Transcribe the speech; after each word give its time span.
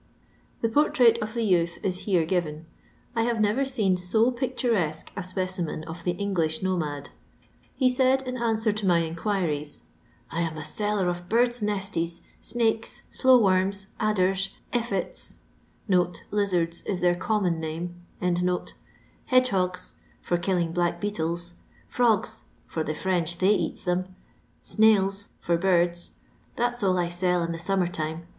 The 0.61 0.67
portrait 0.69 1.19
of 1.21 1.35
the 1.35 1.43
youth 1.43 1.77
is 1.83 2.05
here 2.09 2.25
given. 2.25 2.65
I 3.15 3.21
have 3.21 3.39
never 3.39 3.63
seen 3.63 3.97
so 3.97 4.31
picturesque 4.31 5.11
a 5.15 5.21
specimen 5.21 5.83
of 5.83 6.03
the 6.03 6.15
Knglish 6.15 6.63
nomade. 6.63 7.09
He 7.75 7.87
said, 7.87 8.23
in 8.23 8.35
answer 8.35 8.71
to 8.71 8.87
my 8.87 9.03
inquiries:— 9.05 9.83
"I 10.31 10.41
am 10.41 10.57
a 10.57 10.63
seller 10.65 11.07
of 11.07 11.29
birds' 11.29 11.61
nesties, 11.61 12.21
snakes, 12.39 13.03
slow 13.11 13.37
worms, 13.37 13.85
adders, 13.99 14.49
'effets'— 14.73 15.37
lizards 16.31 16.81
is 16.87 17.01
their 17.01 17.13
common 17.15 17.59
name— 17.59 18.03
hedgehogs 19.27 19.93
(for 20.23 20.37
killing 20.39 20.71
black 20.71 20.99
beetles); 20.99 21.53
frogs 21.87 22.45
(for 22.65 22.83
the 22.83 22.95
French— 22.95 23.37
they 23.37 23.55
eata 23.55 23.87
'em); 23.87 24.15
snails 24.63 25.29
(for 25.37 25.57
birds); 25.59 26.09
that's 26.55 26.81
all 26.81 26.97
I 26.97 27.09
sell 27.09 27.43
in 27.43 27.51
the 27.51 27.59
summer 27.59 27.87
time. 27.87 28.25